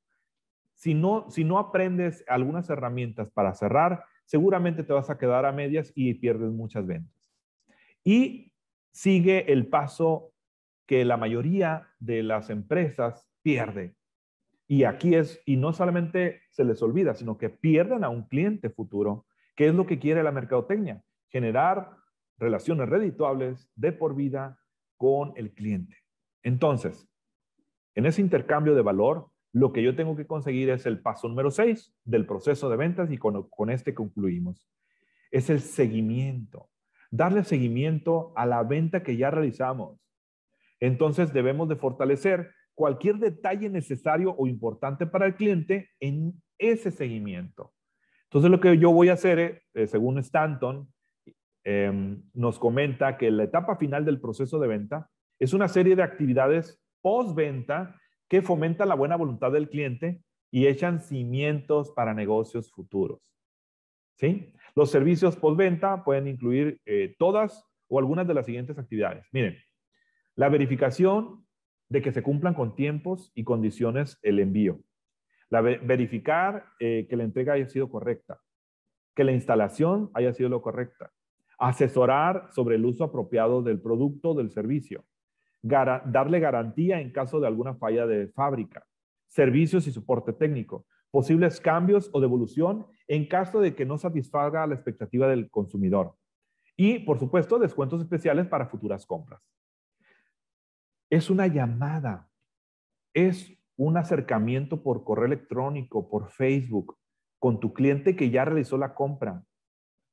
si 0.75 0.93
no, 0.93 1.31
si 1.31 1.43
no 1.43 1.57
aprendes 1.57 2.24
algunas 2.27 2.69
herramientas 2.69 3.31
para 3.31 3.55
cerrar, 3.55 4.03
seguramente 4.25 4.84
te 4.84 4.93
vas 4.93 5.10
a 5.10 5.17
quedar 5.17 5.48
a 5.48 5.51
medias 5.51 5.91
y 5.95 6.13
pierdes 6.13 6.51
muchas 6.51 6.86
ventas. 6.86 7.34
Y 8.03 8.51
sigue 8.91 9.51
el 9.51 9.65
paso 9.65 10.31
que 10.86 11.06
la 11.06 11.18
mayoría 11.18 11.89
de 12.00 12.24
las 12.24 12.50
empresas 12.50 13.27
pierde. 13.42 13.96
Y 14.68 14.84
aquí 14.84 15.15
es, 15.15 15.42
y 15.46 15.58
no 15.58 15.74
solamente 15.74 16.42
se 16.50 16.63
les 16.63 16.82
olvida, 16.82 17.13
sino 17.13 17.38
que 17.38 17.50
pierden 17.50 18.04
a 18.04 18.10
un 18.10 18.27
cliente 18.27 18.70
futuro, 18.70 19.25
que 19.56 19.68
es 19.68 19.75
lo 19.75 19.86
que 19.86 20.00
quiere 20.00 20.24
la 20.24 20.32
mercadotecnia, 20.32 21.04
generar 21.30 21.92
relaciones 22.38 22.89
redituables 22.89 23.70
de 23.75 23.92
por 23.92 24.15
vida 24.15 24.60
con 24.98 25.34
el 25.36 25.54
cliente. 25.54 25.98
Entonces, 26.44 27.08
en 27.94 28.06
ese 28.06 28.22
intercambio 28.22 28.75
de 28.75 28.82
valor, 28.82 29.30
lo 29.54 29.72
que 29.72 29.82
yo 29.82 29.96
tengo 29.96 30.15
que 30.15 30.27
conseguir 30.27 30.70
es 30.70 30.86
el 30.86 31.00
paso 31.00 31.30
número 31.30 31.50
6 31.50 31.94
del 32.04 32.25
proceso 32.25 32.70
de 32.70 32.75
ventas 32.75 33.12
y 33.12 33.18
con, 33.18 33.50
con 33.50 33.70
este 33.70 33.94
concluimos. 33.94 34.70
Es 35.32 35.50
el 35.50 35.62
seguimiento, 35.62 36.70
darle 37.10 37.44
seguimiento 37.44 38.34
a 38.36 38.46
la 38.46 38.63
venta 38.63 39.01
que 39.01 39.15
ya 39.15 39.32
realizamos. 39.32 40.04
Entonces 40.79 41.34
debemos 41.34 41.70
de 41.70 41.75
fortalecer 41.75 42.51
cualquier 42.74 43.15
detalle 43.17 43.70
necesario 43.70 44.36
o 44.38 44.48
importante 44.48 45.08
para 45.08 45.25
el 45.25 45.36
cliente 45.36 45.89
en 46.00 46.34
ese 46.58 46.91
seguimiento. 46.91 47.74
Entonces 48.25 48.51
lo 48.51 48.60
que 48.60 48.77
yo 48.77 48.91
voy 48.91 49.10
a 49.10 49.13
hacer, 49.13 49.63
eh, 49.74 49.88
según 49.88 50.20
Stanton, 50.20 50.91
em, 51.63 52.22
nos 52.34 52.60
comenta 52.60 53.17
que 53.17 53.32
la 53.32 53.44
etapa 53.44 53.77
final 53.77 54.05
del 54.05 54.20
proceso 54.20 54.60
de 54.60 54.67
venta 54.67 55.10
es 55.39 55.53
una 55.53 55.67
serie 55.67 55.96
de 55.96 56.03
actividades 56.03 56.82
postventa 57.01 58.00
que 58.27 58.41
fomenta 58.41 58.86
la 58.86 58.96
buena 58.96 59.15
voluntad 59.15 59.51
del 59.51 59.70
cliente 59.70 60.22
y 60.51 60.67
echan 60.67 61.00
cimientos 61.00 61.91
para 61.91 62.13
negocios 62.13 62.72
futuros. 62.72 63.20
¿Sí? 64.17 64.53
Los 64.75 64.91
servicios 64.91 65.36
postventa 65.36 66.03
pueden 66.03 66.27
incluir 66.27 66.79
eh, 66.86 67.15
todas 67.17 67.63
o 67.88 68.00
algunas 68.00 68.27
de 68.27 68.34
las 68.34 68.46
siguientes 68.46 68.77
actividades. 68.77 69.25
Miren, 69.32 69.58
la 70.36 70.50
verificación 70.50 71.46
de 71.89 72.01
que 72.01 72.12
se 72.12 72.24
cumplan 72.24 72.54
con 72.54 72.75
tiempos 72.75 73.32
y 73.36 73.44
condiciones 73.44 74.20
el 74.22 74.39
envío. 74.39 74.80
La 75.50 75.62
verificar 75.62 76.65
eh, 76.80 77.08
que 77.10 77.15
la 77.15 77.24
entrega 77.24 77.54
haya 77.54 77.68
sido 77.68 77.89
correcta, 77.89 78.42
que 79.15 79.24
la 79.24 79.32
instalación 79.32 80.10
haya 80.13 80.34
sido 80.34 80.50
lo 80.50 80.62
correcta. 80.62 81.12
Asesorar 81.58 82.50
sobre 82.51 82.75
el 82.75 82.86
uso 82.86 83.04
apropiado 83.04 83.62
del 83.62 83.80
producto 83.80 84.32
o 84.32 84.34
del 84.34 84.51
servicio 84.51 85.06
darle 85.65 86.39
garantía 86.39 87.01
en 87.01 87.12
caso 87.12 87.39
de 87.39 87.48
alguna 87.48 87.75
falla 87.75 88.06
de 88.06 88.27
fábrica, 88.27 88.86
servicios 89.27 89.88
y 89.88 89.92
soporte 89.92 90.32
técnico, 90.32 90.86
posibles 91.10 91.60
cambios 91.60 92.10
o 92.13 92.22
devolución 92.22 92.86
en 93.08 93.27
caso 93.27 93.60
de 93.62 93.74
que 93.74 93.86
no 93.86 93.98
satisfaga 93.98 94.68
la 94.68 94.75
expectativa 94.75 95.27
del 95.27 95.50
consumidor. 95.50 96.15
Y, 96.77 97.00
por 97.00 97.20
supuesto, 97.20 97.58
descuentos 97.58 98.01
especiales 98.01 98.48
para 98.48 98.68
futuras 98.68 99.06
compras. 99.06 99.42
Es 101.15 101.29
una 101.29 101.48
llamada, 101.48 102.29
es 103.13 103.57
un 103.77 103.95
acercamiento 103.95 104.84
por 104.84 105.05
correo 105.05 105.27
electrónico, 105.27 106.10
por 106.10 106.29
Facebook, 106.29 106.98
con 107.39 107.62
tu 107.62 107.74
cliente 107.74 108.17
que 108.17 108.31
ya 108.31 108.43
realizó 108.43 108.77
la 108.77 108.93
compra. 108.93 109.45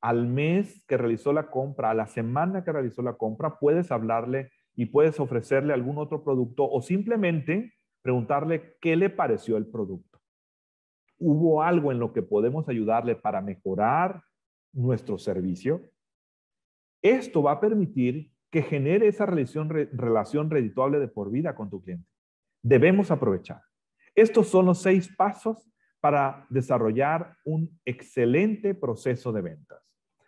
Al 0.00 0.28
mes 0.28 0.84
que 0.86 0.96
realizó 0.96 1.32
la 1.32 1.50
compra, 1.50 1.90
a 1.90 1.94
la 1.94 2.06
semana 2.06 2.62
que 2.62 2.70
realizó 2.70 3.02
la 3.02 3.14
compra, 3.14 3.58
puedes 3.58 3.90
hablarle 3.90 4.52
y 4.76 4.86
puedes 4.86 5.18
ofrecerle 5.18 5.72
algún 5.72 5.98
otro 5.98 6.22
producto 6.22 6.70
o 6.70 6.80
simplemente 6.80 7.74
preguntarle 8.00 8.76
qué 8.80 8.94
le 8.94 9.10
pareció 9.10 9.56
el 9.56 9.66
producto. 9.66 10.20
hubo 11.18 11.64
algo 11.64 11.90
en 11.90 11.98
lo 11.98 12.12
que 12.12 12.22
podemos 12.22 12.68
ayudarle 12.68 13.16
para 13.16 13.40
mejorar 13.40 14.22
nuestro 14.72 15.18
servicio, 15.18 15.82
esto 17.02 17.42
va 17.42 17.52
a 17.54 17.60
permitir 17.60 18.31
que 18.52 18.62
genere 18.62 19.08
esa 19.08 19.24
relación, 19.24 19.70
relación 19.70 20.50
redituable 20.50 21.00
de 21.00 21.08
por 21.08 21.30
vida 21.30 21.54
con 21.54 21.70
tu 21.70 21.82
cliente. 21.82 22.06
Debemos 22.62 23.10
aprovechar. 23.10 23.62
Estos 24.14 24.48
son 24.48 24.66
los 24.66 24.82
seis 24.82 25.08
pasos 25.16 25.72
para 26.00 26.46
desarrollar 26.50 27.34
un 27.46 27.80
excelente 27.86 28.74
proceso 28.74 29.32
de 29.32 29.40
ventas. 29.40 29.82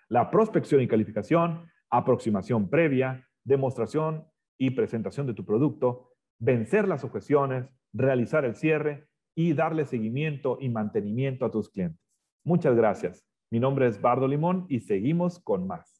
La 0.09 0.31
prospección 0.31 0.81
y 0.81 0.88
calificación, 0.88 1.71
aproximación 1.90 2.71
previa, 2.71 3.28
demostración 3.45 4.25
y 4.57 4.71
presentación 4.71 5.26
de 5.26 5.35
tu 5.35 5.45
producto, 5.45 6.09
vencer 6.38 6.88
las 6.88 7.04
objeciones, 7.04 7.66
realizar 7.93 8.47
el 8.47 8.54
cierre 8.54 9.07
y 9.35 9.52
darle 9.52 9.85
seguimiento 9.85 10.57
y 10.61 10.71
mantenimiento 10.71 11.45
a 11.45 11.50
tus 11.50 11.69
clientes. 11.69 12.00
Muchas 12.43 12.75
gracias. 12.75 13.26
Mi 13.50 13.61
nombre 13.61 13.87
es 13.87 14.00
Bardo 14.00 14.26
Limón 14.26 14.64
y 14.71 14.81
seguimos 14.81 15.38
con 15.40 15.66
más. 15.66 15.94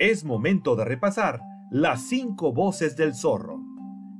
Es 0.00 0.24
momento 0.24 0.76
de 0.76 0.86
repasar 0.86 1.42
las 1.70 2.08
cinco 2.08 2.54
voces 2.54 2.96
del 2.96 3.14
zorro. 3.14 3.60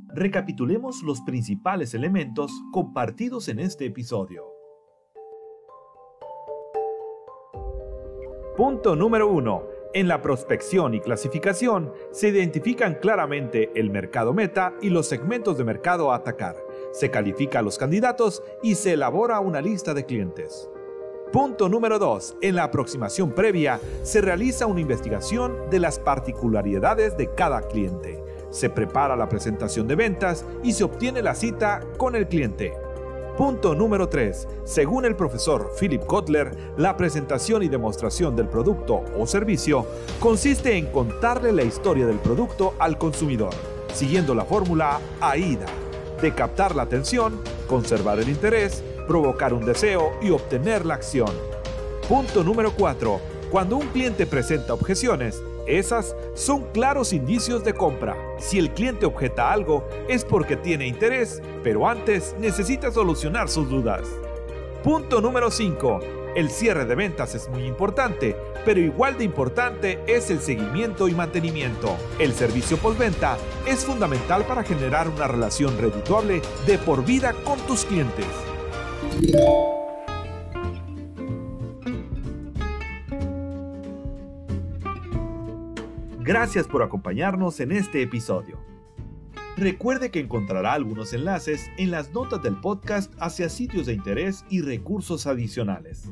Recapitulemos 0.08 1.02
los 1.02 1.22
principales 1.22 1.94
elementos 1.94 2.52
compartidos 2.70 3.48
en 3.48 3.60
este 3.60 3.86
episodio. 3.86 4.44
Punto 8.58 8.94
número 8.94 9.32
uno. 9.32 9.62
En 9.94 10.06
la 10.06 10.20
prospección 10.20 10.92
y 10.92 11.00
clasificación 11.00 11.94
se 12.10 12.28
identifican 12.28 12.96
claramente 12.96 13.70
el 13.74 13.88
mercado 13.88 14.34
meta 14.34 14.74
y 14.82 14.90
los 14.90 15.06
segmentos 15.06 15.56
de 15.56 15.64
mercado 15.64 16.12
a 16.12 16.16
atacar. 16.16 16.56
Se 16.92 17.10
califica 17.10 17.60
a 17.60 17.62
los 17.62 17.78
candidatos 17.78 18.42
y 18.62 18.74
se 18.74 18.92
elabora 18.92 19.40
una 19.40 19.62
lista 19.62 19.94
de 19.94 20.04
clientes. 20.04 20.70
Punto 21.32 21.68
número 21.68 22.00
2. 22.00 22.38
En 22.40 22.56
la 22.56 22.64
aproximación 22.64 23.30
previa 23.30 23.80
se 24.02 24.20
realiza 24.20 24.66
una 24.66 24.80
investigación 24.80 25.70
de 25.70 25.78
las 25.78 26.00
particularidades 26.00 27.16
de 27.16 27.32
cada 27.32 27.62
cliente. 27.62 28.20
Se 28.50 28.68
prepara 28.68 29.14
la 29.14 29.28
presentación 29.28 29.86
de 29.86 29.94
ventas 29.94 30.44
y 30.64 30.72
se 30.72 30.82
obtiene 30.82 31.22
la 31.22 31.36
cita 31.36 31.82
con 31.98 32.16
el 32.16 32.26
cliente. 32.26 32.72
Punto 33.36 33.76
número 33.76 34.08
3. 34.08 34.48
Según 34.64 35.04
el 35.04 35.14
profesor 35.14 35.70
Philip 35.78 36.04
Kotler, 36.04 36.50
la 36.76 36.96
presentación 36.96 37.62
y 37.62 37.68
demostración 37.68 38.34
del 38.34 38.48
producto 38.48 39.04
o 39.16 39.24
servicio 39.24 39.86
consiste 40.18 40.76
en 40.76 40.86
contarle 40.86 41.52
la 41.52 41.62
historia 41.62 42.06
del 42.06 42.18
producto 42.18 42.74
al 42.80 42.98
consumidor, 42.98 43.54
siguiendo 43.94 44.34
la 44.34 44.44
fórmula 44.44 44.98
AIDA, 45.20 45.66
de 46.20 46.34
captar 46.34 46.74
la 46.74 46.82
atención, 46.82 47.40
conservar 47.68 48.18
el 48.18 48.28
interés, 48.28 48.82
provocar 49.06 49.54
un 49.54 49.64
deseo 49.64 50.12
y 50.20 50.30
obtener 50.30 50.86
la 50.86 50.94
acción. 50.94 51.30
Punto 52.08 52.42
número 52.42 52.72
4. 52.72 53.20
Cuando 53.50 53.76
un 53.76 53.86
cliente 53.88 54.26
presenta 54.26 54.74
objeciones, 54.74 55.42
esas 55.66 56.16
son 56.34 56.64
claros 56.72 57.12
indicios 57.12 57.62
de 57.64 57.74
compra. 57.74 58.16
Si 58.38 58.58
el 58.58 58.70
cliente 58.72 59.06
objeta 59.06 59.52
algo, 59.52 59.86
es 60.08 60.24
porque 60.24 60.56
tiene 60.56 60.86
interés, 60.86 61.42
pero 61.62 61.88
antes 61.88 62.34
necesita 62.38 62.90
solucionar 62.90 63.48
sus 63.48 63.68
dudas. 63.68 64.08
Punto 64.82 65.20
número 65.20 65.50
5. 65.50 66.00
El 66.34 66.48
cierre 66.48 66.84
de 66.84 66.94
ventas 66.94 67.34
es 67.34 67.48
muy 67.48 67.64
importante, 67.64 68.36
pero 68.64 68.80
igual 68.80 69.18
de 69.18 69.24
importante 69.24 69.98
es 70.06 70.30
el 70.30 70.40
seguimiento 70.40 71.08
y 71.08 71.14
mantenimiento. 71.14 71.96
El 72.18 72.32
servicio 72.32 72.76
postventa 72.76 73.36
es 73.66 73.84
fundamental 73.84 74.44
para 74.44 74.62
generar 74.62 75.08
una 75.08 75.26
relación 75.26 75.76
redituable 75.76 76.40
de 76.66 76.78
por 76.78 77.04
vida 77.04 77.34
con 77.44 77.58
tus 77.60 77.84
clientes. 77.84 78.26
Gracias 86.20 86.68
por 86.68 86.82
acompañarnos 86.82 87.58
en 87.60 87.72
este 87.72 88.02
episodio. 88.02 88.58
Recuerde 89.56 90.10
que 90.10 90.20
encontrará 90.20 90.74
algunos 90.74 91.12
enlaces 91.12 91.70
en 91.76 91.90
las 91.90 92.12
notas 92.12 92.42
del 92.42 92.60
podcast 92.60 93.12
hacia 93.18 93.48
sitios 93.48 93.86
de 93.86 93.94
interés 93.94 94.44
y 94.48 94.62
recursos 94.62 95.26
adicionales. 95.26 96.08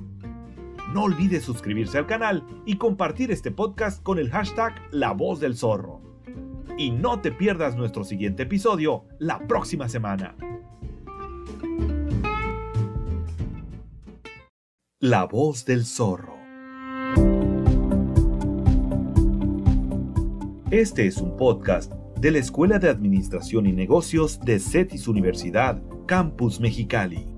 No 0.93 1.05
olvide 1.05 1.41
suscribirse 1.41 1.99
al 1.99 2.07
canal 2.07 2.45
y 2.67 2.79
compartir 2.79 3.31
este 3.31 3.51
podcast 3.51 4.03
con 4.03 4.19
el 4.19 4.31
hashtag 4.31 4.75
La 4.91 5.13
Voz 5.13 5.39
del 5.39 5.57
Zorro. 5.57 6.01
Y 6.77 6.91
no 6.91 7.21
te 7.21 7.31
pierdas 7.31 7.77
nuestro 7.77 8.05
siguiente 8.05 8.43
episodio 8.43 9.05
la 9.19 9.39
próxima 9.47 9.89
semana. 9.89 10.35
La 15.01 15.27
Voz 15.27 15.65
del 15.65 15.85
Zorro. 15.85 16.37
Este 20.73 21.07
es 21.07 21.19
un 21.19 21.37
podcast 21.37 21.93
de 22.19 22.33
la 22.33 22.39
Escuela 22.39 22.81
de 22.81 22.89
Administración 22.89 23.67
y 23.67 23.73
Negocios 23.73 24.41
de 24.41 24.59
CETIS 24.59 25.07
Universidad, 25.07 25.81
Campus 26.09 26.59
Mexicali. 26.59 27.29